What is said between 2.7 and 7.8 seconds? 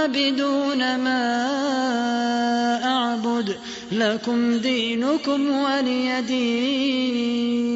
أعبد لكم دينكم ولي دين.